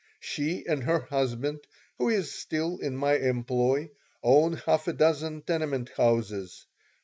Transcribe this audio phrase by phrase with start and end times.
[0.19, 1.59] She and her husband,
[1.99, 3.91] who is still in my employ,
[4.23, 6.65] own half a dozen tenement houses.